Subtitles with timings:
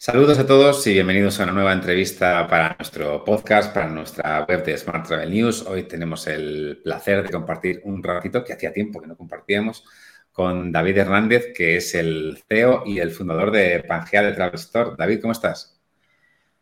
[0.00, 4.64] Saludos a todos y bienvenidos a una nueva entrevista para nuestro podcast, para nuestra web
[4.64, 5.66] de Smart Travel News.
[5.66, 9.84] Hoy tenemos el placer de compartir un ratito que hacía tiempo que no compartíamos
[10.30, 14.90] con David Hernández, que es el CEO y el fundador de Pangea de Travel Store.
[14.96, 15.80] David, ¿cómo estás?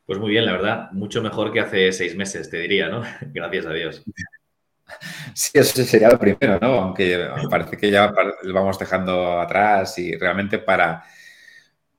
[0.07, 3.03] Pues muy bien, la verdad, mucho mejor que hace seis meses, te diría, ¿no?
[3.35, 4.03] Gracias a Dios.
[5.35, 6.69] Sí, eso sería lo primero, ¿no?
[6.79, 8.11] Aunque parece que ya
[8.45, 11.05] lo vamos dejando atrás y realmente para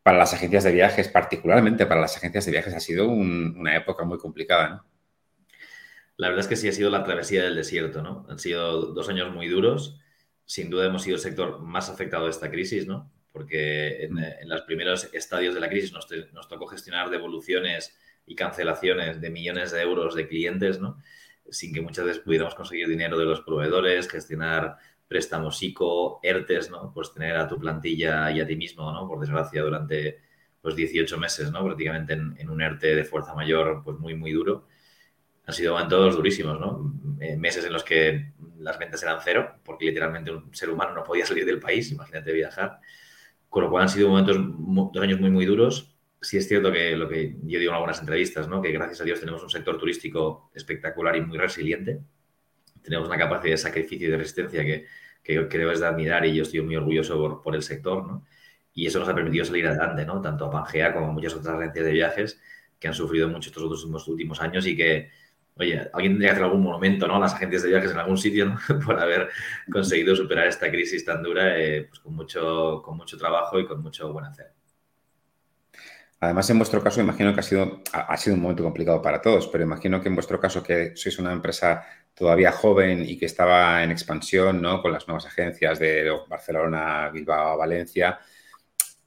[0.07, 4.05] para las agencias de viajes, particularmente para las agencias de viajes, ha sido una época
[4.05, 4.85] muy complicada, ¿no?
[6.15, 8.25] La verdad es que sí ha sido la travesía del desierto, ¿no?
[8.29, 9.99] Han sido dos años muy duros.
[10.45, 13.11] Sin duda hemos sido el sector más afectado de esta crisis, ¿no?
[13.33, 14.23] Porque en, mm.
[14.45, 17.93] los primeros estadios de la crisis nos, nos, tocó gestionar devoluciones
[18.25, 21.03] y cancelaciones de millones de euros de clientes, ¿no?
[21.49, 24.77] Sin que muchas veces pudiéramos conseguir dinero de los proveedores, gestionar
[25.07, 26.91] préstamos ICO, ERTES, ¿no?
[26.93, 29.07] Pues tener a tu plantilla y a ti mismo, ¿no?
[29.07, 30.19] Por desgracia, durante
[30.61, 31.63] pues 18 meses, ¿no?
[31.63, 34.67] Prácticamente en, un ERTE de fuerza mayor, pues muy, muy duro.
[35.45, 36.93] Han sido momentos durísimos, ¿no?
[37.21, 41.03] Eh, meses en los que las ventas eran cero, porque literalmente un ser humano no
[41.03, 42.79] podía salir del país, imagínate viajar.
[43.49, 45.95] Con lo cual han sido momentos, dos años muy, muy duros.
[46.21, 48.61] Sí es cierto que lo que yo digo en algunas entrevistas, ¿no?
[48.61, 52.01] Que gracias a Dios tenemos un sector turístico espectacular y muy resiliente
[52.87, 54.85] tenemos una capacidad de sacrificio y de resistencia que,
[55.21, 58.25] que, que debes de admirar y yo estoy muy orgulloso por, el sector, ¿no?
[58.73, 60.21] Y eso nos ha permitido salir adelante, ¿no?
[60.21, 62.41] Tanto a Pangea como a muchas otras agencias de viajes
[62.79, 65.09] que han sufrido mucho estos últimos, últimos años y que,
[65.55, 67.19] oye, alguien tendría que hacer algún monumento, ¿no?
[67.19, 68.57] Las agencias de viajes en algún sitio, ¿no?
[68.85, 69.29] por haber
[69.71, 73.81] conseguido superar esta crisis tan dura, eh, pues con mucho, con mucho trabajo y con
[73.81, 74.56] mucho buen hacer.
[76.19, 79.47] Además, en vuestro caso, imagino que ha sido, ha sido un momento complicado para todos,
[79.47, 83.83] pero imagino que en vuestro caso, que sois una empresa todavía joven y que estaba
[83.83, 84.81] en expansión, ¿no?
[84.81, 88.17] Con las nuevas agencias de Barcelona, Bilbao, Valencia,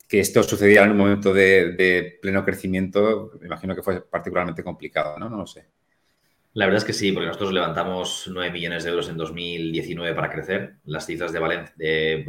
[0.08, 5.19] que esto sucediera en un momento de, pleno crecimiento, me imagino que fue particularmente complicado,
[5.19, 5.28] ¿no?
[5.28, 5.67] No lo sé.
[6.52, 10.30] La verdad es que sí, porque nosotros levantamos 9 millones de euros en 2019 para
[10.30, 10.77] crecer.
[10.85, 12.24] Las cifras de, Valencia, de,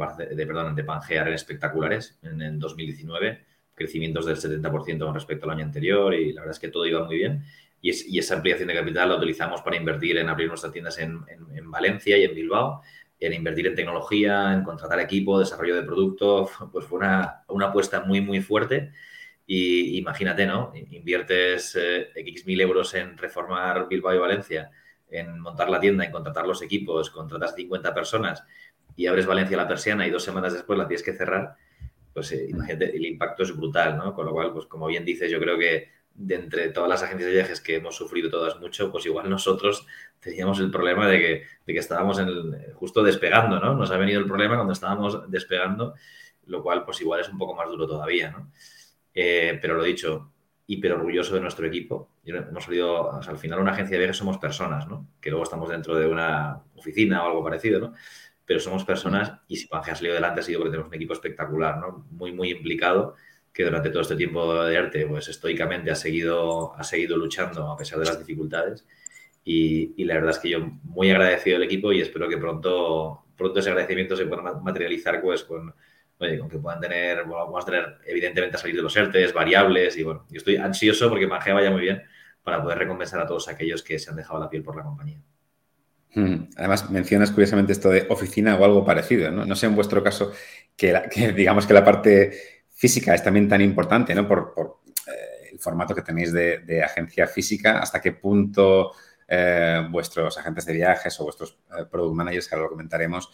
[0.46, 5.64] perdón, de Pangea eran espectaculares en, en 2019, crecimientos del 70% con respecto al año
[5.64, 7.44] anterior y la verdad es que todo iba muy bien
[7.82, 11.24] y, esa ampliación de capital la utilizamos para invertir en abrir nuestras tiendas en,
[11.64, 12.82] Valencia y en Bilbao,
[13.18, 18.20] en invertir en tecnología, en contratar equipo, desarrollo de producto, pues fue una, apuesta muy,
[18.20, 18.92] muy fuerte.
[19.46, 20.72] Y imagínate, ¿no?
[20.90, 24.70] Inviertes eh, X mil euros en reformar Bilbao y Valencia,
[25.10, 28.44] en montar la tienda, en contratar los equipos, contratas 50 personas
[28.94, 31.56] y abres Valencia la persiana y dos semanas después la tienes que cerrar,
[32.12, 34.14] pues eh, imagínate, el impacto es brutal, ¿no?
[34.14, 37.28] Con lo cual, pues como bien dices, yo creo que de entre todas las agencias
[37.28, 39.86] de viajes que hemos sufrido todas mucho, pues igual nosotros
[40.20, 43.74] teníamos el problema de que, de que estábamos en justo despegando, ¿no?
[43.74, 45.94] Nos ha venido el problema cuando estábamos despegando,
[46.46, 48.50] lo cual pues igual es un poco más duro todavía, ¿no?
[49.14, 50.32] Eh, pero lo dicho,
[50.66, 52.10] hiper orgulloso de nuestro equipo.
[52.24, 55.08] Hemos salido, al final una agencia de viajes somos personas, ¿no?
[55.20, 57.94] Que luego estamos dentro de una oficina o algo parecido, ¿no?
[58.52, 61.14] Pero somos personas y si Pangea ha salido adelante ha sido porque tenemos un equipo
[61.14, 62.06] espectacular, ¿no?
[62.10, 63.14] Muy, muy implicado
[63.50, 67.78] que durante todo este tiempo de arte, pues estoicamente ha seguido, ha seguido luchando a
[67.78, 68.86] pesar de las dificultades.
[69.42, 73.58] Y, la verdad es que yo muy agradecido al equipo y espero que pronto, pronto
[73.58, 75.74] ese agradecimiento se pueda materializar pues con,
[76.18, 79.32] oye, con que puedan tener, bueno, vamos a tener evidentemente a salir de los ERTES,
[79.32, 82.02] variables y bueno, yo estoy ansioso porque Mangea vaya muy bien
[82.42, 85.22] para poder recompensar a todos aquellos que se han dejado la piel por la compañía.
[86.14, 86.48] Hmm.
[86.56, 89.46] Además, mencionas curiosamente esto de oficina o algo parecido, ¿no?
[89.46, 90.32] No sé en vuestro caso
[90.76, 92.32] que, que digamos que la parte
[92.82, 94.26] física es también tan importante, ¿no?
[94.26, 98.92] Por, eh, el formato que tenéis de, agencia física, hasta qué punto
[99.28, 103.30] eh, vuestros agentes de viajes o vuestros eh, product managers, que ahora lo comentaremos,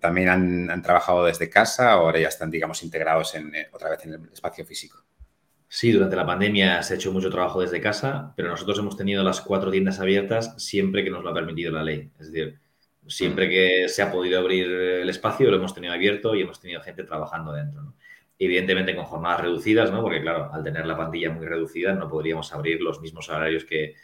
[0.00, 4.14] también han, trabajado desde casa o ahora ya están, digamos, integrados en, otra vez en
[4.14, 5.04] el espacio físico.
[5.70, 9.22] Sí, durante la pandemia se ha hecho mucho trabajo desde casa, pero nosotros hemos tenido
[9.22, 12.10] las cuatro tiendas abiertas siempre que nos lo ha permitido la ley.
[12.18, 12.58] Es decir,
[13.06, 16.80] siempre que se ha podido abrir el espacio lo hemos tenido abierto y hemos tenido
[16.82, 17.94] gente trabajando dentro.
[18.38, 20.00] evidentemente con jornadas reducidas, ¿no?
[20.00, 23.94] Porque claro, al tener la plantilla muy reducida no podríamos abrir los mismos horarios que,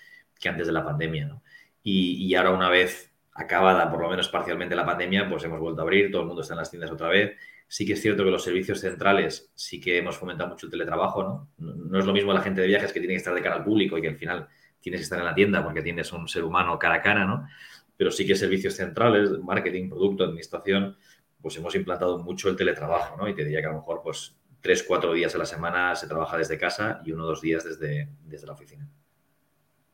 [0.45, 1.43] antes de la pandemia, ¿no?
[1.83, 5.85] Y, ahora una vez acabada por lo menos parcialmente la pandemia, pues hemos vuelto a
[5.85, 7.37] abrir, todo el mundo está en las tiendas otra vez.
[7.67, 11.23] Sí que es cierto que los servicios centrales sí que hemos fomentado mucho el teletrabajo,
[11.23, 11.51] ¿no?
[11.59, 13.65] No, es lo mismo la gente de viajes que tiene que estar de cara al
[13.65, 14.49] público y que al final
[14.81, 17.49] tienes que estar en la tienda porque tienes un ser humano cara a cara, ¿no?
[17.97, 20.97] Pero sí que servicios centrales, marketing, producto, administración,
[21.41, 23.29] pues hemos implantado mucho el teletrabajo, ¿no?
[23.29, 26.07] Y te diría que a lo mejor, pues, tres, cuatro días a la semana se
[26.07, 28.89] trabaja desde casa y uno o dos días desde, desde la oficina.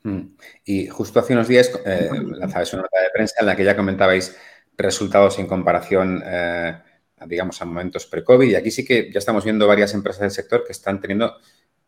[0.02, 0.35] Hmm.
[0.64, 3.76] Y justo hace unos días eh, lanzabais una nota de prensa en la que ya
[3.76, 4.37] comentabais
[4.76, 6.79] resultados en comparación, eh,
[7.26, 8.50] digamos, a momentos pre-COVID.
[8.50, 11.37] Y aquí sí que ya estamos viendo varias empresas del sector que están teniendo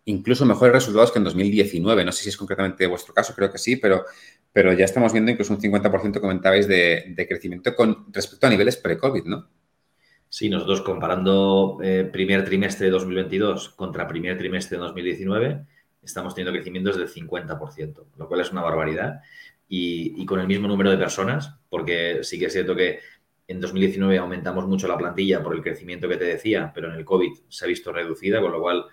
[0.05, 2.05] incluso mejores resultados que en 2019.
[2.05, 4.05] No sé si es concretamente vuestro caso, creo que sí, pero,
[4.53, 8.77] pero ya estamos viendo incluso un 50% comentabais de, de, crecimiento con respecto a niveles
[8.77, 9.49] pre-COVID, ¿no?
[10.29, 15.67] Sí, nosotros comparando eh, primer trimestre de 2022 contra primer trimestre de 2019,
[16.03, 19.21] estamos teniendo crecimientos del 50%, lo cual es una barbaridad.
[19.69, 23.01] Y, y, con el mismo número de personas, porque sí que es cierto que
[23.49, 27.05] en 2019 aumentamos mucho la plantilla por el crecimiento que te decía, pero en el
[27.05, 28.85] COVID se ha visto reducida, con lo cual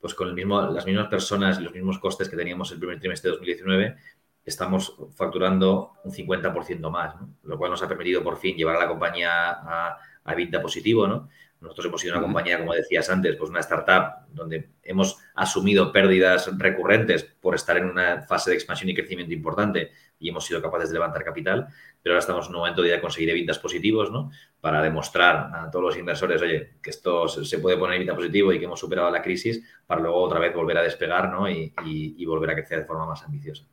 [0.00, 3.00] pues con el mismo, las mismas personas y los mismos costes que teníamos el primer
[3.00, 3.96] trimestre de 2019,
[4.44, 8.88] estamos facturando un 50% más, lo cual nos ha permitido por fin llevar a la
[8.88, 11.28] compañía a, a EBITDA positivo, ¿no?
[11.60, 16.50] Nosotros hemos sido una compañía, como decías antes, pues una startup donde hemos asumido pérdidas
[16.56, 19.90] recurrentes por estar en una fase de expansión y crecimiento importante
[20.20, 21.66] y hemos sido capaces de levantar capital,
[22.02, 24.30] pero ahora estamos en un momento de conseguir evitas positivos, ¿no?
[24.60, 28.58] Para demostrar a todos los inversores, oye, que esto se puede poner evita positivo y
[28.58, 31.48] que hemos superado la crisis para luego otra vez volver a despegar, ¿no?
[31.50, 33.64] Y, y, y volver a crecer de forma más ambiciosa.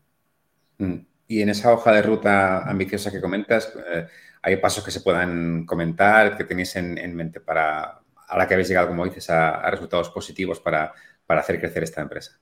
[0.77, 1.14] Mm.
[1.27, 4.07] Y en esa hoja de ruta ambiciosa que comentas, eh,
[4.41, 8.69] ¿hay pasos que se puedan comentar, que tenéis en, en, mente para, ahora que habéis
[8.69, 10.93] llegado, como dices, a, a resultados positivos para,
[11.25, 12.39] para, hacer crecer esta empresa?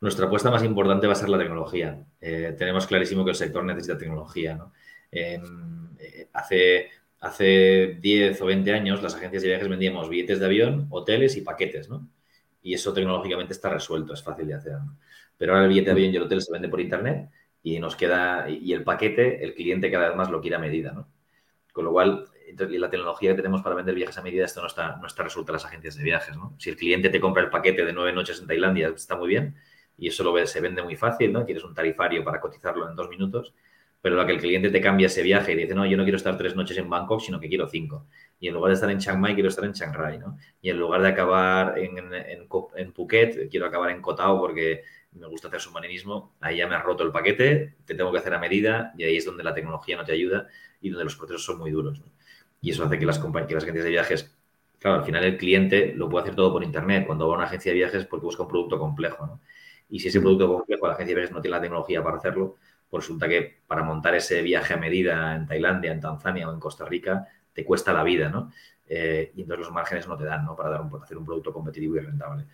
[0.00, 2.04] Nuestra apuesta más importante va a ser la tecnología.
[2.20, 4.54] Eh, tenemos clarísimo que el sector necesita tecnología.
[4.54, 4.72] ¿no?
[5.10, 5.40] Eh,
[6.32, 11.36] hace, hace 10 o 20 años las agencias de viajes vendíamos billetes de avión, hoteles
[11.36, 11.88] y paquetes.
[11.88, 12.08] ¿no?
[12.62, 14.74] Y eso tecnológicamente está resuelto, es fácil de hacer.
[14.74, 14.96] ¿no?
[15.36, 17.28] Pero ahora el billete de avión y el hotel se vende por internet
[17.74, 20.92] y nos queda, y el paquete, el cliente cada vez más lo quiere a medida,
[20.92, 21.08] ¿no?
[21.72, 22.24] Con lo cual,
[22.56, 25.52] la tecnología que tenemos para vender viajes a medida, esto no está, no está resulta
[25.52, 26.54] las agencias de viajes, ¿no?
[26.58, 29.54] Si el cliente te compra el paquete de nueve noches en Tailandia, está muy bien,
[29.98, 31.44] y eso lo se vende muy fácil, ¿no?
[31.44, 33.52] Quieres un tarifario para cotizarlo en dos minutos,
[34.00, 36.16] pero la que el cliente te cambia ese viaje y dice, no, yo no quiero
[36.16, 38.06] estar tres noches en Bangkok, sino que quiero cinco.
[38.40, 40.38] Y en lugar de estar en Chiang Mai, quiero estar en Chiang Rai, ¿no?
[40.62, 44.84] Y en lugar de acabar en, en, en Phuket, quiero acabar en Koh Tao porque
[45.12, 48.34] me gusta hacer submarinismo, ahí ya me has roto el paquete, te tengo que hacer
[48.34, 50.46] a medida y ahí es donde la tecnología no te ayuda
[50.80, 52.02] y donde los procesos son muy duros.
[52.60, 54.36] Y eso hace que las, que las agencias de viajes,
[54.78, 57.06] claro, al final el cliente lo puede hacer todo por internet.
[57.06, 59.40] Cuando va a una agencia de viajes porque busca un producto complejo.
[59.88, 62.56] Y si ese producto complejo la agencia de viajes no tiene la tecnología para hacerlo,
[62.90, 66.60] pues resulta que para montar ese viaje a medida en Tailandia, en Tanzania o en
[66.60, 68.50] Costa Rica, te cuesta la vida, ¿no?
[68.86, 70.46] Eh, y entonces los márgenes no te dan.
[70.56, 72.46] Para dar un, hacer un producto competitivo y rentable.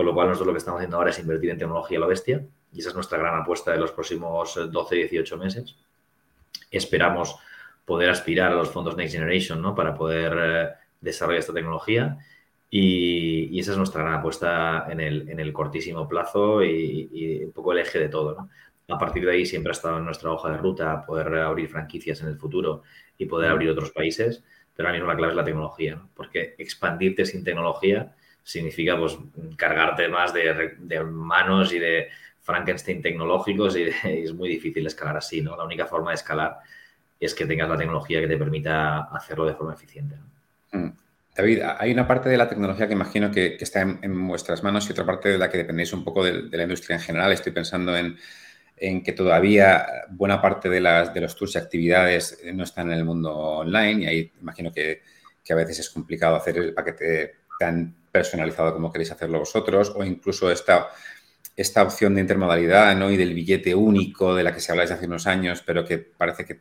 [0.00, 2.06] Con lo cual, nosotros lo que estamos haciendo ahora es invertir en tecnología a la
[2.06, 2.42] bestia
[2.72, 5.76] y esa es nuestra gran apuesta de los próximos 12-18 meses.
[6.70, 7.36] Esperamos
[7.84, 9.74] poder aspirar a los fondos Next Generation ¿no?
[9.74, 10.68] para poder eh,
[11.02, 12.16] desarrollar esta tecnología
[12.70, 17.44] y, y, esa es nuestra gran apuesta en el, en el cortísimo plazo y, y,
[17.44, 18.34] un poco el eje de todo.
[18.34, 18.94] ¿no?
[18.94, 22.22] A partir de ahí siempre ha estado en nuestra hoja de ruta poder abrir franquicias
[22.22, 22.84] en el futuro
[23.18, 24.42] y poder abrir otros países,
[24.74, 26.08] pero ahora mismo la clave es la tecnología, ¿no?
[26.14, 29.16] porque expandirte sin tecnología significa pues
[29.56, 32.08] cargarte más de, manos y de
[32.40, 35.56] Frankenstein tecnológicos y, es muy difícil escalar así, ¿no?
[35.56, 36.58] La única forma de escalar
[37.18, 40.16] es que tengas la tecnología que te permita hacerlo de forma eficiente.
[40.72, 40.88] Mm.
[41.36, 44.88] David, hay una parte de la tecnología que imagino que, está en, en, vuestras manos
[44.88, 47.32] y otra parte de la que dependéis un poco de, la industria en general.
[47.32, 48.16] Estoy pensando en,
[48.76, 53.04] que todavía buena parte de, las, de los tours y actividades no están en el
[53.04, 55.02] mundo online y ahí imagino que,
[55.44, 60.04] que a veces es complicado hacer el paquete tan personalizado como queréis hacerlo vosotros, o
[60.04, 60.88] incluso esta,
[61.56, 63.10] esta opción de intermodalidad ¿no?
[63.10, 66.44] y del billete único de la que se habláis hace unos años, pero que parece
[66.44, 66.60] que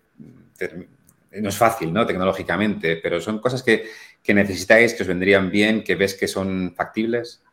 [1.41, 2.05] no es fácil ¿no?
[2.05, 3.85] tecnológicamente, pero son cosas que,
[4.21, 7.43] que necesitáis, que os vendrían bien, que ves que son factibles.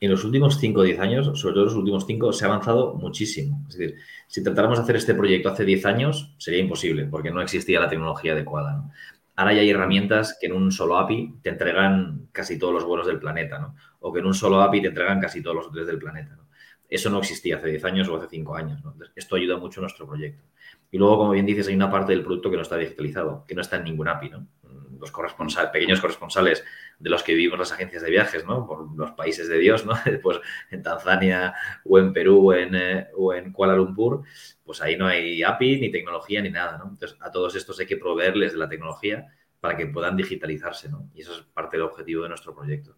[0.00, 2.94] En los últimos 5 o 10 años, sobre todo los últimos 5, se ha avanzado
[2.94, 3.62] muchísimo.
[3.68, 7.42] Es decir, si tratáramos de hacer este proyecto hace 10 años, sería imposible, porque no
[7.42, 8.76] existía la tecnología adecuada.
[8.76, 8.92] ¿no?
[9.40, 13.06] Ahora ya hay herramientas que en un solo API te entregan casi todos los vuelos
[13.06, 13.74] del planeta, ¿no?
[14.00, 16.50] O que en un solo API te entregan casi todos los hoteles del planeta, ¿no?
[16.86, 18.94] Eso no existía hace 10 años o hace 5 años, ¿no?
[19.16, 20.44] Esto ayuda mucho a nuestro proyecto.
[20.90, 23.54] Y luego, como bien dices, hay una parte del producto que no está digitalizado, que
[23.54, 24.46] no está en ningún API, ¿no?
[25.00, 26.64] Los corresponsales, pequeños corresponsales
[26.98, 28.66] de los que vivimos las agencias de viajes, ¿no?
[28.66, 29.94] Por los países de Dios, ¿no?
[30.22, 30.40] Pues
[30.70, 31.54] en Tanzania
[31.84, 34.22] o en Perú en, eh, o en Kuala Lumpur,
[34.64, 36.90] pues ahí no hay API, ni tecnología, ni nada, ¿no?
[36.90, 39.26] Entonces, a todos estos hay que proveerles de la tecnología
[39.60, 41.10] para que puedan digitalizarse, ¿no?
[41.14, 42.96] Y eso es parte del objetivo de nuestro proyecto.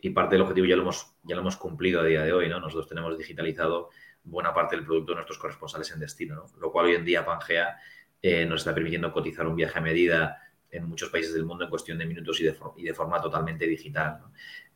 [0.00, 2.48] Y parte del objetivo ya lo hemos, ya lo hemos cumplido a día de hoy,
[2.48, 2.60] ¿no?
[2.60, 3.90] Nosotros tenemos digitalizado
[4.24, 6.46] buena parte del producto de nuestros corresponsales en destino, ¿no?
[6.60, 7.76] Lo cual hoy en día Pangea
[8.20, 10.38] eh, nos está permitiendo cotizar un viaje a medida
[10.72, 14.18] en muchos países del mundo en cuestión de minutos y de, forma totalmente digital,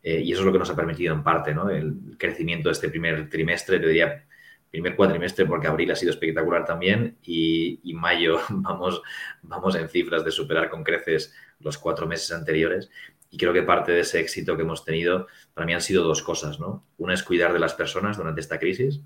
[0.02, 1.68] eh, y eso es lo que nos ha permitido en parte, ¿no?
[1.70, 4.24] El crecimiento de este primer trimestre, te diría,
[4.70, 9.02] primer cuatrimestre, porque abril ha sido espectacular también, y, y, mayo vamos,
[9.42, 12.90] vamos en cifras de superar con creces los cuatro meses anteriores.
[13.30, 16.22] Y creo que parte de ese éxito que hemos tenido para mí han sido dos
[16.22, 16.84] cosas, ¿no?
[16.98, 19.00] Una es cuidar de las personas durante esta crisis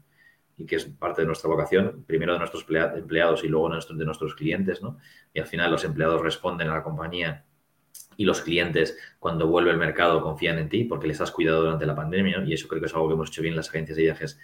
[0.60, 4.34] y que es parte de nuestra vocación, primero de nuestros empleados y luego de nuestros,
[4.34, 4.98] clientes, ¿no?
[5.32, 7.46] Y al final los empleados responden a la compañía
[8.18, 11.86] y los clientes cuando vuelve el mercado confían en ti porque les has cuidado durante
[11.86, 14.02] la pandemia y eso creo que es algo que hemos hecho bien las agencias de
[14.02, 14.38] viajes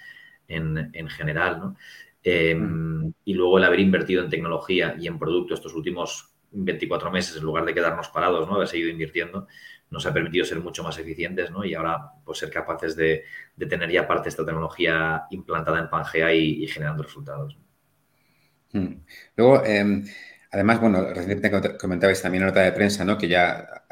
[0.49, 1.76] en, en general, ¿no?
[2.23, 7.36] Em, y luego el haber invertido en tecnología y en producto estos últimos 24 meses,
[7.36, 8.54] en lugar de quedarnos parados, ¿no?
[8.56, 9.46] haber seguido invirtiendo,
[9.90, 11.64] nos ha permitido ser mucho más eficientes ¿no?
[11.64, 13.25] y ahora pues, ser capaces de,
[13.68, 17.58] tener ya parte de esta tecnología implantada en Pangea y, generando resultados.
[18.72, 18.94] Hmm.
[19.36, 20.04] Luego, em,
[20.50, 23.16] además, bueno, recientemente comentabais también en nota de prensa ¿no?
[23.16, 23.84] que ya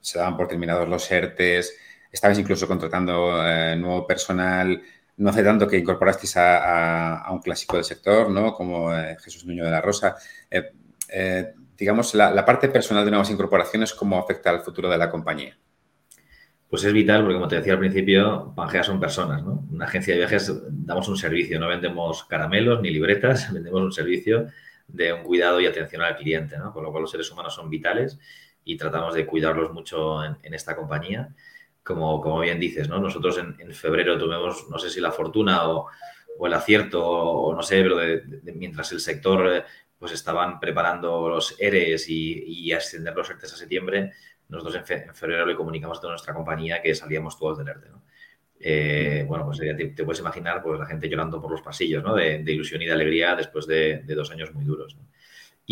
[0.00, 1.76] se daban por terminados los ERTES,
[2.12, 4.82] estabais incluso contratando eh, nuevo personal
[5.20, 8.54] no hace tanto que incorporasteis a, un clásico del sector, ¿no?
[8.54, 10.16] Como eh, Jesús Nuño de la Rosa.
[11.12, 15.56] Eh, digamos, la, parte personal de nuevas incorporaciones, ¿cómo afecta al futuro de la compañía?
[16.68, 19.66] Pues es vital porque, como te decía al principio, Pangea son personas, ¿no?
[19.72, 24.46] Una agencia de viajes damos un servicio, no vendemos caramelos ni libretas, vendemos un servicio
[24.86, 26.72] de un cuidado y atención al cliente, ¿no?
[26.72, 28.18] Con lo cual los seres humanos son vitales
[28.64, 31.34] y tratamos de cuidarlos mucho en esta compañía
[31.82, 33.00] como, como bien dices, ¿no?
[33.00, 35.88] Nosotros en, febrero tuvimos, no sé si la fortuna o,
[36.44, 37.96] el acierto, o, no sé, pero
[38.54, 39.64] mientras el sector
[40.00, 44.12] pues estaban preparando los ERES y, y extender los ERTES a septiembre,
[44.48, 48.02] nosotros en, febrero le comunicamos a toda nuestra compañía que salíamos todos del ERTE, ¿no?
[48.62, 52.16] Eh, bueno, pues ya te, puedes imaginar pues, la gente llorando por los pasillos, ¿no?
[52.16, 54.96] De, ilusión y de alegría después de, de dos años muy duros.
[54.96, 55.06] ¿no?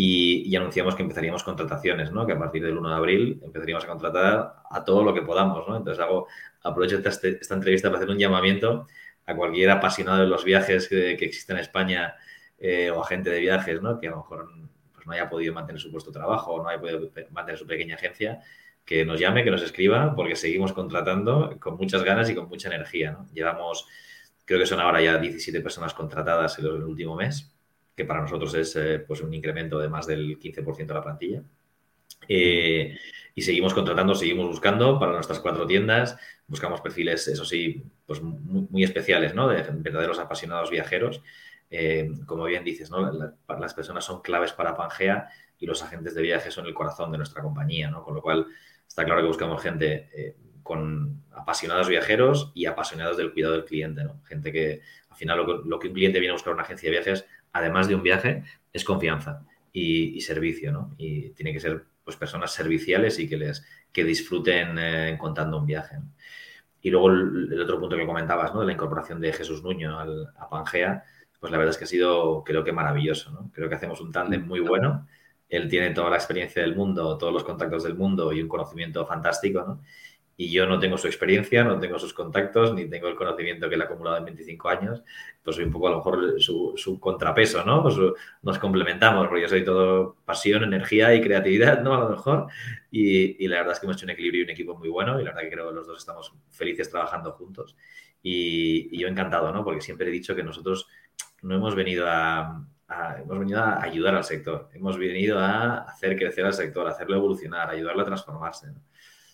[0.01, 2.25] y, anunciamos que empezaríamos contrataciones, ¿no?
[2.25, 5.67] Que a partir del 1 de abril empezaríamos a contratar a todo lo que podamos,
[5.67, 5.77] ¿no?
[5.77, 6.29] Entonces hago,
[6.63, 8.87] aprovecho esta, esta entrevista para hacer un llamamiento
[9.27, 12.15] a cualquier apasionado de los viajes que, existe en España
[12.59, 13.99] eh, o agente de viajes, ¿no?
[13.99, 14.50] Que a lo mejor
[14.93, 17.67] pues, no haya podido mantener su puesto de trabajo o no haya podido mantener su
[17.67, 18.41] pequeña agencia,
[18.85, 22.69] que nos llame, que nos escriba, porque seguimos contratando con muchas ganas y con mucha
[22.69, 23.27] energía, ¿no?
[23.33, 23.87] Llevamos,
[24.45, 27.55] creo que son ahora ya 17 personas contratadas en el último mes
[27.99, 31.43] que para nosotros es eh, pues un incremento de más del 15% de la plantilla.
[32.29, 32.97] Eh,
[33.35, 36.17] y seguimos contratando, seguimos buscando para nuestras cuatro tiendas.
[36.47, 39.49] Buscamos perfiles, eso sí, pues muy, especiales, ¿no?
[39.49, 41.21] De verdaderos apasionados viajeros.
[41.71, 46.51] Eh, como bien dices, las personas son claves para Pangea y los agentes de viaje
[46.51, 48.03] son el corazón de nuestra compañía, ¿no?
[48.03, 48.47] Con lo cual,
[48.87, 54.03] está claro que buscamos gente con apasionados viajeros y apasionados del cuidado del cliente.
[54.25, 57.27] Gente que, al final, lo, que un cliente viene a buscar una agencia de viajes
[57.53, 60.91] además de un viaje, es confianza y, servicio.
[60.97, 65.67] Y tiene que ser pues personas serviciales y que les que disfruten eh, contando un
[65.67, 65.97] viaje.
[66.81, 68.55] Y luego el, otro punto que comentabas.
[68.55, 71.03] De la incorporación de Jesús Nuño a Pangea,
[71.38, 73.50] pues la verdad es que ha sido, creo que maravilloso, ¿no?
[73.52, 75.07] Creo que hacemos un tándem muy bueno.
[75.49, 79.07] Él tiene toda la experiencia del mundo, todos los contactos del mundo y un conocimiento
[79.07, 79.83] fantástico, ¿no?
[80.40, 83.75] y yo no tengo su experiencia, no tengo sus contactos, ni tengo el conocimiento que
[83.75, 85.02] él ha acumulado en 25 años,
[85.42, 87.83] pues soy un poco a lo mejor su, contrapeso, ¿no?
[87.83, 87.97] Pues
[88.42, 91.92] nos complementamos, porque yo soy todo pasión, energía y creatividad, ¿no?
[91.92, 92.47] A lo mejor.
[92.88, 95.25] Y, la verdad es que hemos hecho un equilibrio y un equipo muy bueno y
[95.25, 97.76] la verdad que creo que los dos estamos felices trabajando juntos.
[98.23, 99.64] Y, yo encantado, ¿no?
[99.64, 100.87] Porque siempre he dicho que nosotros
[101.42, 102.66] no hemos venido a,
[103.18, 107.16] hemos venido a ayudar al sector, hemos venido a hacer crecer al sector, a hacerlo
[107.16, 108.68] evolucionar, ayudarlo a transformarse.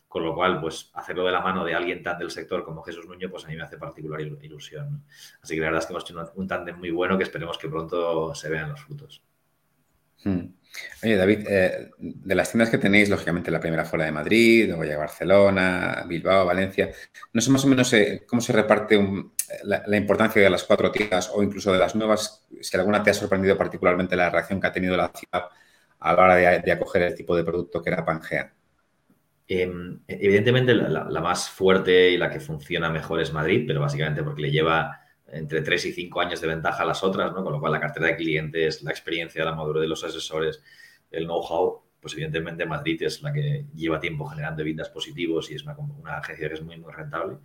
[0.08, 3.06] Con lo cual, pues hacerlo de la mano de alguien tan del sector como Jesús
[3.06, 5.04] Nuño, pues a mí me hace particular ilusión.
[5.42, 7.68] Así que la verdad es que hemos hecho un tándem muy bueno que esperemos que
[7.68, 9.24] pronto se vean los frutos.
[10.24, 10.54] Hmm.
[11.04, 14.84] Oye, David, eh, de las tiendas que tenéis, lógicamente la primera fuera de Madrid, luego
[14.84, 16.90] ya Barcelona, Bilbao, Valencia,
[17.32, 19.00] no sé más o menos eh, cómo se reparte
[19.62, 23.14] la, importancia de las cuatro tiendas o incluso de las nuevas, si alguna te ha
[23.14, 25.44] sorprendido particularmente la reacción que ha tenido la ciudad
[26.00, 28.52] a la hora de, de acoger el tipo de producto que era Pangea.
[29.46, 34.42] Em, evidentemente, la, más fuerte y la que funciona mejor es Madrid, pero básicamente porque
[34.42, 35.00] le lleva
[35.34, 37.42] entre 3 y 5 años de ventaja a las otras, ¿no?
[37.42, 40.62] Con lo cual la cartera de clientes, la experiencia, la madurez de los asesores,
[41.10, 45.64] el know-how, pues evidentemente Madrid es la que lleva tiempo generando evitas positivos y es
[45.64, 47.38] una, agencia que es muy, muy rentable.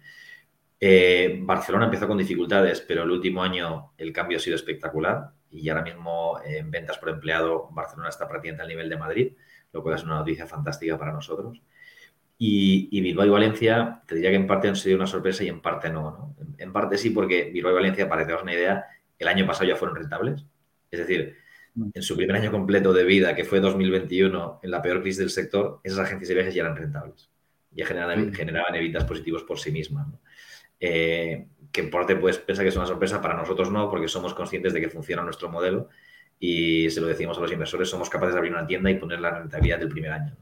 [0.79, 5.67] Eh, Barcelona empezó con dificultades, pero el último año el cambio ha sido espectacular y
[5.69, 9.33] ahora mismo en ventas por empleado Barcelona está prácticamente al nivel de Madrid,
[9.73, 11.61] lo cual es una noticia fantástica para nosotros.
[12.41, 15.61] Y, Bilbao y Valencia, te diría que en parte han sido una sorpresa y en
[15.61, 16.35] parte no.
[16.59, 18.85] En, parte sí, porque Bilbao y Valencia, para que te una idea,
[19.17, 20.45] el año pasado ya fueron rentables.
[20.91, 21.35] Es decir,
[21.75, 21.89] mm.
[21.93, 25.29] en su primer año completo de vida, que fue 2021, en la peor crisis del
[25.29, 27.29] sector, esas agencias de viajes ya eran rentables.
[27.71, 28.33] Ya generaban, mm.
[28.33, 30.07] generaban evitas positivos por sí mismas.
[30.79, 34.33] Eh, que en parte puedes pensar que es una sorpresa, para nosotros no, porque somos
[34.33, 35.89] conscientes de que funciona nuestro modelo
[36.39, 39.19] y se lo decimos a los inversores, somos capaces de abrir una tienda y poner
[39.19, 40.35] la rentabilidad del primer año.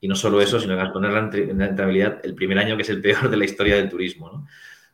[0.00, 3.00] Y no solo eso, sino que poner en rentabilidad el primer año que es el
[3.00, 4.46] peor de la historia del turismo, ¿no?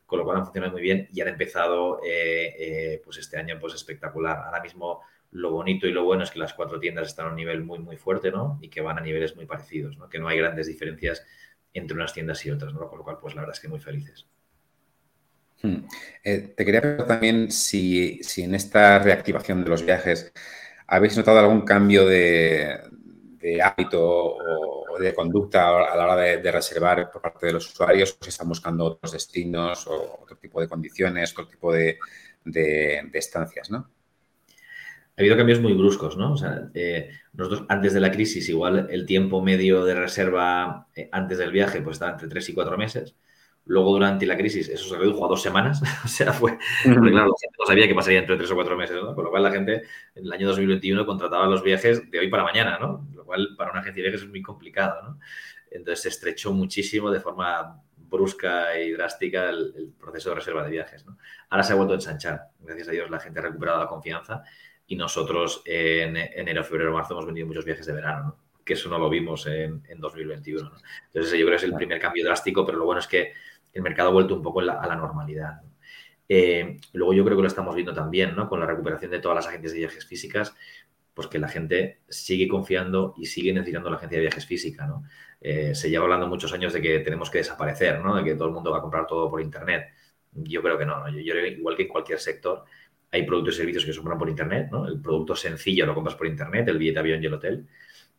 [0.05, 3.57] Con lo cual han funcionado muy bien y han empezado eh, eh, pues este año
[3.59, 4.37] pues espectacular.
[4.37, 7.35] Ahora mismo lo bonito y lo bueno es que las cuatro tiendas están a un
[7.35, 8.59] nivel muy, muy fuerte, ¿no?
[8.61, 10.07] Y que van a niveles muy parecidos, ¿no?
[10.07, 11.25] Que no hay grandes diferencias
[11.73, 12.87] entre unas tiendas y otras, ¿no?
[12.87, 14.27] Con lo cual, pues la verdad es que muy felices.
[15.61, 15.87] Hmm.
[16.23, 20.31] Eh, te quería preguntar también si, en esta reactivación de los viajes
[20.87, 22.79] habéis notado algún cambio de,
[23.63, 28.23] hábito o, de conducta a la hora de, reservar por parte de los usuarios, o
[28.23, 31.97] si están buscando otros destinos o otro tipo de condiciones, otro tipo de,
[33.13, 33.89] estancias, ¿no?
[35.17, 36.33] Ha habido cambios muy bruscos, ¿no?
[36.33, 41.07] O sea, eh, nosotros antes de la crisis, igual el tiempo medio de reserva eh,
[41.11, 43.15] antes del viaje, pues estaba entre tres y cuatro meses.
[43.67, 45.81] Luego, durante la crisis, eso se redujo a dos semanas.
[46.05, 46.57] o sea, fue.
[46.83, 49.15] claro, la gente no sabía que pasaría entre tres o cuatro meses, ¿no?
[49.15, 52.43] Con lo cual, la gente en el año 2021 contrataba los viajes de hoy para
[52.43, 53.07] mañana, ¿no?
[53.13, 55.19] Lo cual, para una agencia de viajes es muy complicado, ¿no?
[55.71, 61.05] Entonces, se estrechó muchísimo de forma brusca y drástica el, proceso de reserva de viajes,
[61.05, 61.17] ¿no?
[61.49, 62.49] Ahora se ha vuelto a ensanchar.
[62.59, 64.43] Gracias a Dios, la gente ha recuperado la confianza
[64.87, 68.45] y nosotros en enero, febrero, marzo hemos vendido muchos viajes de verano, ¿no?
[68.63, 70.69] que eso no lo vimos en, en 2021.
[70.69, 70.77] ¿no?
[71.07, 73.33] Entonces, yo creo que es el primer cambio drástico, pero lo bueno es que
[73.75, 75.61] el mercado ha vuelto un poco a la normalidad.
[76.27, 78.49] Eh, luego yo creo que lo estamos viendo también, ¿no?
[78.49, 80.55] Con la recuperación de todas las agencias de viajes físicas,
[81.13, 85.03] pues que la gente sigue confiando y sigue necesitando la agencia de viajes física, ¿no?
[85.41, 88.15] Eh, se lleva hablando muchos años de que tenemos que desaparecer, ¿no?
[88.15, 89.89] De que todo el mundo va a comprar todo por Internet.
[90.31, 92.63] Yo creo que no, Yo, yo que igual que en cualquier sector,
[93.11, 94.87] hay productos y servicios que se compran por Internet, ¿no?
[94.87, 97.67] El producto sencillo lo compras por Internet, el billete avión y el hotel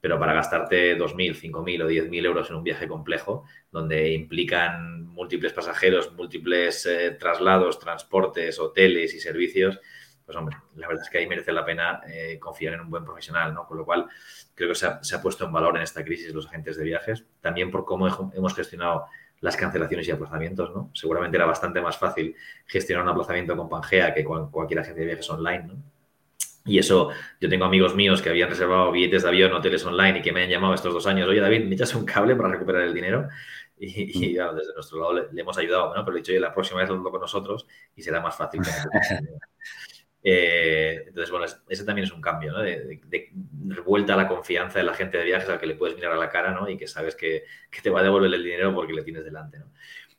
[0.06, 5.52] pero para gastarte 2.000, 5.000 o 10.000 euros en un viaje complejo, donde implican múltiples
[5.52, 9.80] pasajeros, múltiples eh, traslados, transportes, hoteles y servicios,
[10.24, 13.04] pues hombre, la verdad es que ahí merece la pena eh, confiar en un buen
[13.04, 13.66] profesional, ¿no?
[13.66, 14.06] Con lo cual,
[14.54, 17.72] creo que se ha, puesto en valor en esta crisis los agentes de viajes, también
[17.72, 19.06] por cómo hemos gestionado
[19.40, 20.88] las cancelaciones y aplazamientos, ¿no?
[20.94, 25.06] Seguramente era bastante más fácil gestionar un aplazamiento con Pangea que con cualquier agencia de
[25.06, 25.95] viajes online, ¿no?
[26.66, 30.22] Y eso, yo tengo amigos míos que habían reservado billetes de avión, hoteles online y
[30.22, 32.82] que me han llamado estos dos años, oye David, ¿me echas un cable para recuperar
[32.82, 33.28] el dinero?
[33.78, 34.56] Y, mm.
[34.56, 36.04] desde nuestro lado le, hemos ayudado, ¿no?
[36.04, 38.62] Pero le he dicho, oye, la próxima vez lo con nosotros y será más fácil.
[40.24, 42.62] eh, entonces, bueno, ese también es un cambio, ¿no?
[42.62, 43.00] De,
[43.68, 46.16] revuelta a la confianza de la gente de viajes al que le puedes mirar a
[46.16, 46.68] la cara, ¿no?
[46.68, 49.58] Y que sabes que, que te va a devolver el dinero porque le tienes delante,
[49.58, 49.72] ¿no?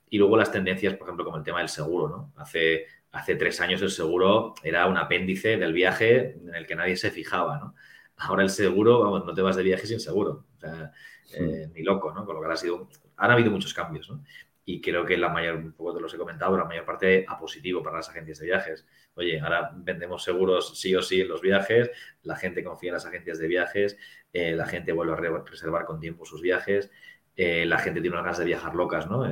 [0.10, 2.34] Y luego las tendencias, por ejemplo, como el tema del seguro, ¿no?
[2.38, 6.96] Hace hace tres años el seguro era un apéndice del viaje en el que nadie
[6.98, 7.76] se fijaba, ¿no?
[8.18, 10.92] Ahora el seguro, vamos, no te vas de viaje sin seguro, o sea,
[11.36, 12.26] eh, ni loco, ¿no?
[12.26, 14.24] Con lo que ha sido, han habido muchos cambios, ¿no?
[14.66, 17.40] Y creo que la mayor, un poco te los he comentado, la mayor parte a
[17.40, 18.86] positivo para las agencias de viajes.
[19.14, 21.90] Oye, ahora vendemos seguros sí o sí en los viajes,
[22.24, 23.98] la gente confía en las agencias de viajes,
[24.34, 26.92] eh, la gente vuelve a reservar con tiempo sus viajes,
[27.36, 29.24] eh, la gente tiene unas ganas de viajar locas, ¿no?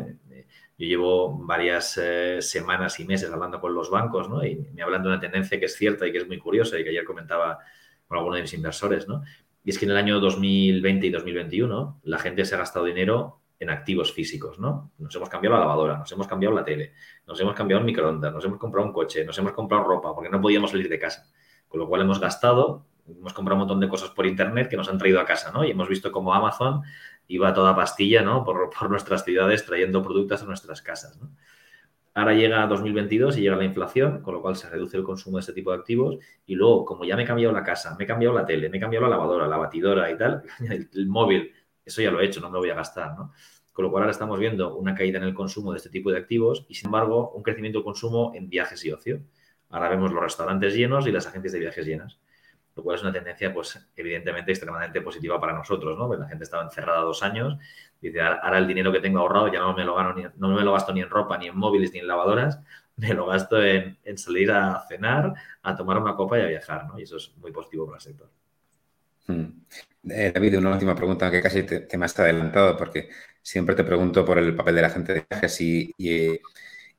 [0.77, 4.45] Yo llevo varias eh, semanas y meses hablando con los bancos, ¿no?
[4.45, 6.83] Y me hablan de una tendencia que es cierta y que es muy curiosa y
[6.83, 7.59] que ayer comentaba
[8.07, 9.23] con alguno de mis inversores, ¿no?
[9.63, 13.39] Y es que en el año 2020 y 2021 la gente se ha gastado dinero
[13.59, 14.91] en activos físicos, ¿no?
[14.97, 16.93] Nos hemos cambiado la lavadora, nos hemos cambiado la tele,
[17.25, 20.29] nos hemos cambiado el microondas, nos hemos comprado un coche, nos hemos comprado ropa porque
[20.29, 21.27] no podíamos salir de casa.
[21.67, 24.89] Con lo cual hemos gastado, hemos comprado un montón de cosas por internet que nos
[24.89, 25.63] han traído a casa, ¿no?
[25.63, 26.83] Y hemos visto cómo Amazon
[27.27, 28.43] iba toda pastilla, ¿no?
[28.43, 31.19] Por, nuestras ciudades trayendo productos a nuestras casas.
[32.13, 35.41] Ahora llega 2022 y llega la inflación, con lo cual se reduce el consumo de
[35.41, 36.17] este tipo de activos.
[36.45, 38.77] Y luego, como ya me he cambiado la casa, me he cambiado la tele, me
[38.77, 40.43] he cambiado la lavadora, la batidora y tal,
[40.93, 41.51] el, móvil,
[41.83, 43.33] eso ya lo he hecho, no me lo voy a gastar, ¿no?
[43.73, 46.17] Con lo cual ahora estamos viendo una caída en el consumo de este tipo de
[46.17, 49.21] activos y, sin embargo, un crecimiento del consumo en viajes y ocio.
[49.69, 52.17] Ahora vemos los restaurantes llenos y las agencias de viajes llenas
[52.75, 56.07] lo cual es una tendencia, pues, evidentemente extremadamente positiva para nosotros, ¿no?
[56.07, 57.57] Porque la gente estaba encerrada dos años,
[58.01, 60.61] dice, ahora el dinero que tengo ahorrado ya no me lo gano ni, no me
[60.61, 62.59] lo gasto ni en ropa, ni en móviles, ni en lavadoras,
[62.97, 65.33] me lo gasto en, salir a cenar,
[65.63, 66.99] a tomar una copa y a viajar, ¿no?
[66.99, 68.29] Y eso es muy positivo para el sector.
[69.27, 69.45] Hmm.
[70.09, 73.09] Eh, David, una última pregunta que casi te, me has adelantado, porque
[73.41, 76.39] siempre te pregunto por el papel de la gente de viajes y, y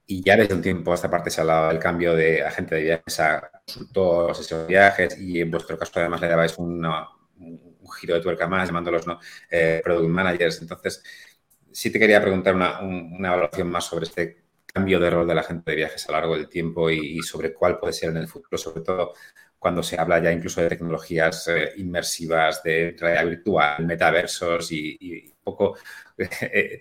[0.07, 2.77] y ya desde un tiempo a esta parte se ha hablado del cambio de agente
[2.77, 6.87] de viajes a consultor, asesor viajes y en vuestro caso además le dabais un
[8.01, 9.19] giro de tuerca más llamándolos ¿no?
[9.51, 10.61] Eh, product managers.
[10.63, 11.03] Entonces,
[11.73, 15.41] sí te quería preguntar una, una, evaluación más sobre este cambio de rol de la
[15.41, 18.29] agente de viajes a lo largo del tiempo y, sobre cuál puede ser en el
[18.29, 19.15] futuro, sobre todo
[19.59, 25.35] cuando se habla ya incluso de tecnologías eh, inmersivas, de realidad virtual, metaversos y, y
[25.43, 25.77] poco
[26.19, 26.81] eh,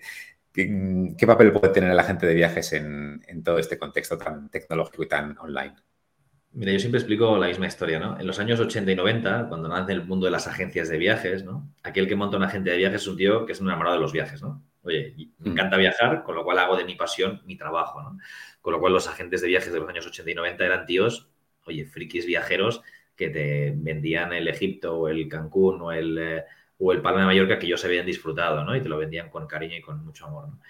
[0.56, 5.08] ¿Qué, papel puede tener el agente de viajes en, todo este contexto tan tecnológico y
[5.08, 5.74] tan online?
[6.52, 8.18] Mira, yo siempre explico la misma historia, ¿no?
[8.18, 11.44] En los años 80 y 90, cuando nace el mundo de las agencias de viajes,
[11.44, 11.70] ¿no?
[11.82, 14.00] Aquel que monta una agencia de viajes es un tío que es un enamorado de
[14.00, 14.64] los viajes, ¿no?
[14.82, 15.52] Oye, me mm.
[15.52, 18.18] encanta viajar, con lo cual hago de mi pasión mi trabajo, ¿no?
[18.62, 21.28] Con lo cual los agentes de viajes de los años 80 y 90 eran tíos,
[21.66, 22.80] oye, frikis viajeros
[23.14, 26.44] que te vendían el Egipto o el Cancún o el, eh,
[26.78, 28.76] o el Palma de Mallorca que ellos habían disfrutado, ¿no?
[28.76, 30.60] Y te lo vendían con cariño y con mucho amor, ¿no?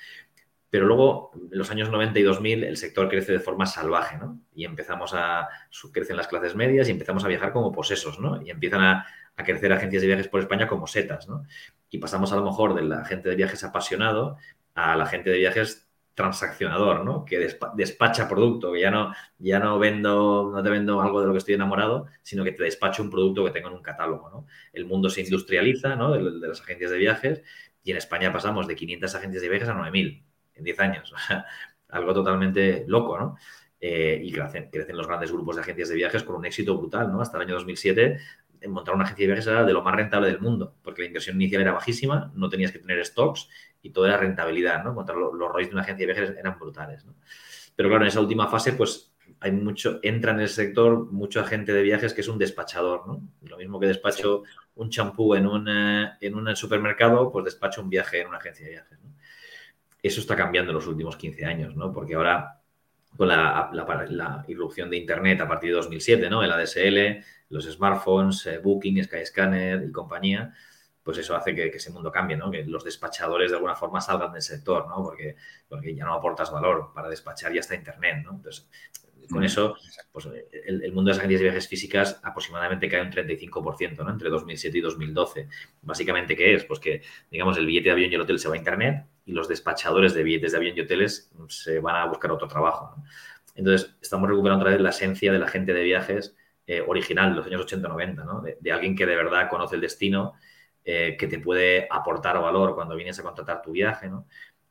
[0.69, 4.41] Pero luego, en los años 90 y 2000, el sector crece de forma salvaje, ¿no?
[4.55, 5.49] Y empezamos a...
[5.93, 8.43] crecen las clases medias y empezamos a viajar como posesos, ¿no?
[8.43, 11.47] Y empiezan a, crecer agencias de viajes por España como setas, ¿no?
[11.89, 14.39] Y pasamos a lo mejor de la gente de viajes apasionado
[14.75, 15.86] a la gente de viajes
[16.17, 17.25] transaccionador, ¿no?
[17.25, 17.39] Que
[17.77, 21.39] despacha producto, que ya no, ya no vendo, no te vendo algo de lo que
[21.39, 24.47] estoy enamorado, sino que te despacho un producto que tengo en un catálogo, ¿no?
[24.73, 26.13] El mundo se industrializa, ¿no?
[26.13, 27.43] De, de las agencias de viajes
[27.85, 30.25] y en España pasamos de 500 agencias de viajes a 9.000
[30.55, 31.15] en 10 años.
[31.89, 33.37] algo totalmente loco, ¿no?
[33.79, 37.13] Eh, y crecen, crecen, los grandes grupos de agencias de viajes con un éxito brutal,
[37.13, 37.21] ¿no?
[37.21, 38.19] Hasta el año 2007,
[38.69, 41.37] montar una agencia de viajes era de lo más rentable del mundo, porque la inversión
[41.37, 43.49] inicial era bajísima, no tenías que tener stocks
[43.83, 44.93] y todo era rentabilidad, ¿no?
[44.93, 47.15] Montar los, los ROIs de una agencia de viajes eran brutales, ¿no?
[47.75, 51.73] Pero claro, en esa última fase, pues hay mucho, entra en el sector mucho agente
[51.73, 53.29] de viajes que es un despachador, ¿no?
[53.43, 54.43] Lo mismo que despacho
[54.77, 58.73] un champú en un, en un supermercado, pues despacho un viaje en una agencia de
[58.73, 59.15] viajes, ¿no?
[60.03, 61.93] Eso está cambiando en los últimos 15 años, ¿no?
[61.93, 62.61] Porque ahora,
[63.17, 66.43] con la, irrupción de Internet a partir de 2007, ¿no?
[66.43, 70.55] El ADSL, los smartphones, eh, Booking, Skyscanner y compañía,
[71.03, 72.51] pues eso hace que, ese mundo cambie, ¿no?
[72.51, 75.03] Que los despachadores de alguna forma salgan del sector, ¿no?
[75.03, 75.37] Porque,
[75.69, 76.91] porque ya no aportas valor.
[76.95, 78.33] Para despachar ya está Internet, ¿no?
[78.33, 78.69] Entonces,
[79.31, 79.77] con eso,
[80.13, 80.29] pues
[80.67, 84.11] el, mundo de las agencias de viajes físicas aproximadamente cae un 35%, ¿no?
[84.11, 85.49] Entre 2007 y 2012.
[85.83, 86.65] Básicamente, ¿qué es?
[86.65, 89.33] Pues que, digamos, el billete de avión y el hotel se va a Internet y
[89.33, 92.95] los despachadores de billetes de avión y hoteles se van a buscar otro trabajo.
[93.55, 96.37] Entonces, estamos recuperando otra vez la esencia de la gente de viajes
[96.67, 98.43] eh, original de los años 80-90, ¿no?
[98.43, 100.35] De, alguien que de verdad conoce el destino,
[100.85, 104.27] eh, que te puede aportar valor cuando vienes a contratar tu viaje, ¿no?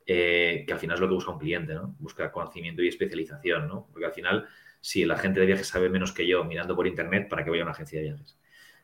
[0.08, 1.96] Eh, que al final es lo que busca un cliente, ¿no?
[2.00, 3.88] Busca conocimiento y especialización, ¿no?
[3.92, 4.48] Porque al final,
[4.80, 7.60] si la gente de viajes sabe menos que yo mirando por internet, ¿para qué voy
[7.60, 8.38] a una agencia de viajes?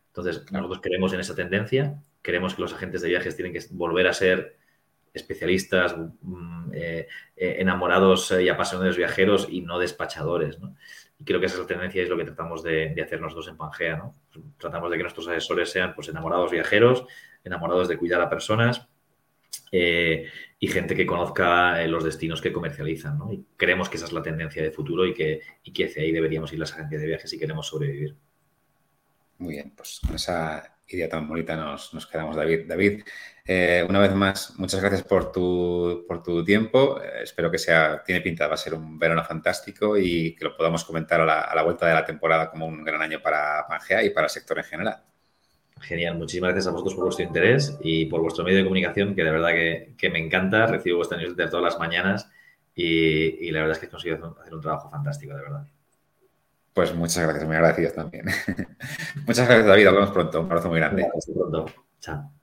[0.08, 4.08] Entonces, nosotros creemos en esa tendencia, queremos que los agentes de viajes tienen que volver
[4.08, 4.58] a ser
[5.14, 10.76] especialistas, mm, eh, eh, enamorados y apasionados viajeros y no despachadores, ¿no?
[11.20, 13.48] Y creo que esa es la tendencia y es lo que tratamos de, hacer nosotros
[13.48, 14.16] en Pangea, ¿no?
[14.58, 17.06] Tratamos de que nuestros asesores sean pues enamorados viajeros,
[17.44, 18.88] enamorados de cuidar a personas
[19.72, 20.30] eh,
[20.64, 23.18] y gente que conozca eh, los destinos que comercializan.
[23.18, 23.34] ¿no?
[23.34, 26.12] Y creemos que esa es la tendencia de futuro y que, y que hacia ahí
[26.12, 28.16] deberíamos ir las agencias de viajes si queremos sobrevivir.
[29.40, 32.68] Muy bien, pues con esa idea tan bonita nos, nos quedamos, David.
[32.68, 33.02] David,
[33.44, 37.02] eh, una vez más, muchas gracias por tu, por tu tiempo.
[37.02, 40.86] espero que sea, tiene pinta, va a ser un verano fantástico y que lo podamos
[40.86, 44.04] comentar a la, a la vuelta de la temporada como un gran año para Pangea
[44.04, 45.04] y para el sector en general.
[45.82, 49.24] Genial, muchísimas gracias a vosotros por vuestro interés y por vuestro medio de comunicación, que
[49.24, 50.68] de verdad que, me encanta.
[50.68, 52.30] Recibo vuestra newsletter todas las mañanas
[52.76, 55.68] y, la verdad es que he conseguido hacer un trabajo fantástico, de verdad.
[56.74, 58.26] Pues muchas gracias, muy agradecido también.
[59.28, 59.88] muchas gracias, David.
[59.88, 60.40] Hablamos pronto.
[60.40, 61.06] Un abrazo muy grande.
[61.16, 61.66] Hasta pronto.
[62.00, 62.41] Chao.